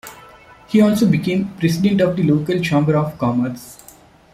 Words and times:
He 0.67 0.81
also 0.81 1.05
became 1.07 1.49
president 1.59 2.01
of 2.01 2.15
the 2.15 2.23
local 2.23 2.59
Chamber 2.59 2.97
of 2.97 3.19
Commerce. 3.19 3.77